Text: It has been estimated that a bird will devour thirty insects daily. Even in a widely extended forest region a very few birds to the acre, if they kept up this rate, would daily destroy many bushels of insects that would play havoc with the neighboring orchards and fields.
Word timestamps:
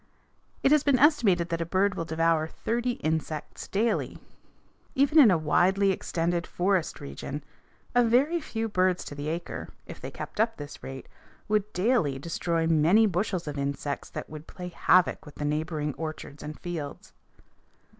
It 0.63 0.71
has 0.71 0.81
been 0.83 0.97
estimated 0.97 1.49
that 1.49 1.61
a 1.61 1.63
bird 1.67 1.93
will 1.93 2.05
devour 2.05 2.47
thirty 2.47 2.93
insects 3.03 3.67
daily. 3.67 4.17
Even 4.95 5.19
in 5.19 5.29
a 5.29 5.37
widely 5.37 5.91
extended 5.91 6.47
forest 6.47 6.99
region 6.99 7.43
a 7.93 8.03
very 8.03 8.41
few 8.41 8.67
birds 8.67 9.03
to 9.05 9.13
the 9.13 9.27
acre, 9.29 9.69
if 9.85 10.01
they 10.01 10.09
kept 10.09 10.39
up 10.39 10.57
this 10.57 10.81
rate, 10.81 11.07
would 11.47 11.71
daily 11.73 12.17
destroy 12.17 12.65
many 12.65 13.05
bushels 13.05 13.47
of 13.47 13.59
insects 13.59 14.09
that 14.09 14.27
would 14.27 14.47
play 14.47 14.69
havoc 14.69 15.23
with 15.23 15.35
the 15.35 15.45
neighboring 15.45 15.93
orchards 15.99 16.41
and 16.41 16.59
fields. 16.59 17.13